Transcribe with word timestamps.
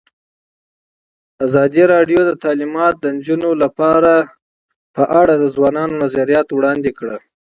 ازادي 1.45 1.83
راډیو 1.93 2.21
د 2.25 2.31
تعلیمات 2.43 2.95
د 2.99 3.05
نجونو 3.17 3.49
لپاره 3.63 4.13
په 4.95 5.03
اړه 5.21 5.33
د 5.37 5.45
ځوانانو 5.55 5.99
نظریات 6.03 6.47
وړاندې 6.51 6.91
کړي. 6.97 7.17